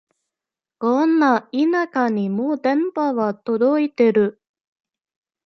[0.79, 4.41] こんな田舎にも電波は届いてる